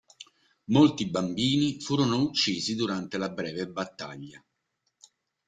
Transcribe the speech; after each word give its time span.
Molti 0.71 1.11
bambini 1.11 1.79
furono 1.79 2.19
uccisi 2.23 2.73
durante 2.73 3.19
la 3.19 3.29
breve 3.29 3.67
battaglia. 3.67 4.43